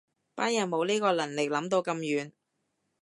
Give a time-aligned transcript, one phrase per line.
[0.33, 2.31] 班人冇呢個能力諗到咁遠